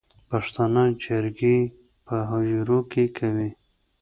پښتانه 0.29 0.83
جرګې 1.03 1.57
په 2.05 2.15
حجرو 2.29 2.79
کې 2.91 3.03
کوي 3.17 3.49